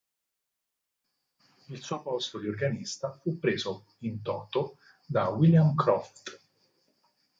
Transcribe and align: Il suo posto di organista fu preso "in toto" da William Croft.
Il 1.69 1.83
suo 1.83 2.01
posto 2.01 2.39
di 2.39 2.47
organista 2.47 3.11
fu 3.11 3.37
preso 3.37 3.85
"in 3.99 4.23
toto" 4.23 4.77
da 5.05 5.27
William 5.27 5.75
Croft. 5.75 6.39